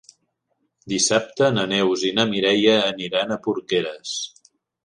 [0.93, 4.19] Dissabte na Neus i na Mireia aniran a Porqueres.